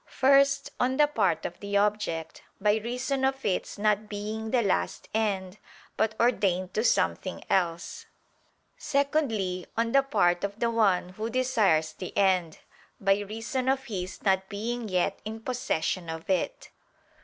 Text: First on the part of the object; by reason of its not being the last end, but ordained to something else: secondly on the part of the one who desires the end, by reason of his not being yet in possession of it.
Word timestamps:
First 0.09 0.71
on 0.79 0.97
the 0.97 1.05
part 1.05 1.45
of 1.45 1.59
the 1.59 1.77
object; 1.77 2.41
by 2.59 2.77
reason 2.77 3.23
of 3.23 3.45
its 3.45 3.77
not 3.77 4.09
being 4.09 4.49
the 4.49 4.63
last 4.63 5.07
end, 5.13 5.59
but 5.95 6.19
ordained 6.19 6.73
to 6.73 6.83
something 6.83 7.43
else: 7.51 8.07
secondly 8.79 9.67
on 9.77 9.91
the 9.91 10.01
part 10.01 10.43
of 10.43 10.57
the 10.59 10.71
one 10.71 11.09
who 11.09 11.29
desires 11.29 11.93
the 11.93 12.17
end, 12.17 12.57
by 12.99 13.19
reason 13.19 13.69
of 13.69 13.83
his 13.83 14.23
not 14.23 14.49
being 14.49 14.89
yet 14.89 15.19
in 15.23 15.39
possession 15.39 16.09
of 16.09 16.27
it. 16.31 16.71